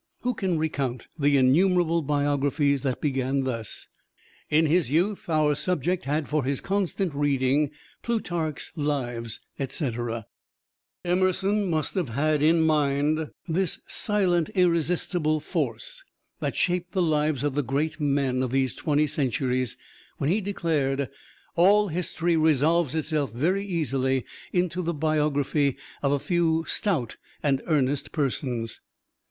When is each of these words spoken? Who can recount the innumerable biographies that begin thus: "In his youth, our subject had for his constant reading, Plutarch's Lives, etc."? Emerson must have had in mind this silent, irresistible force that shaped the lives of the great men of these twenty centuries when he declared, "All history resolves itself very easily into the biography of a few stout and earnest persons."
Who 0.21 0.33
can 0.33 0.57
recount 0.57 1.07
the 1.19 1.37
innumerable 1.37 2.01
biographies 2.01 2.81
that 2.81 3.01
begin 3.01 3.43
thus: 3.43 3.87
"In 4.49 4.65
his 4.65 4.89
youth, 4.89 5.29
our 5.29 5.53
subject 5.53 6.05
had 6.05 6.27
for 6.27 6.43
his 6.43 6.59
constant 6.59 7.13
reading, 7.13 7.69
Plutarch's 8.01 8.71
Lives, 8.75 9.39
etc."? 9.59 10.25
Emerson 11.05 11.69
must 11.69 11.93
have 11.93 12.09
had 12.09 12.41
in 12.41 12.61
mind 12.61 13.29
this 13.47 13.79
silent, 13.85 14.49
irresistible 14.55 15.39
force 15.39 16.03
that 16.39 16.55
shaped 16.55 16.93
the 16.93 17.01
lives 17.03 17.43
of 17.43 17.53
the 17.53 17.61
great 17.61 17.99
men 17.99 18.41
of 18.41 18.49
these 18.49 18.73
twenty 18.73 19.05
centuries 19.05 19.77
when 20.17 20.31
he 20.31 20.41
declared, 20.41 21.11
"All 21.55 21.89
history 21.89 22.35
resolves 22.35 22.95
itself 22.95 23.31
very 23.33 23.63
easily 23.67 24.25
into 24.51 24.81
the 24.81 24.95
biography 24.95 25.77
of 26.01 26.11
a 26.11 26.17
few 26.17 26.65
stout 26.67 27.17
and 27.43 27.61
earnest 27.67 28.11
persons." 28.11 28.81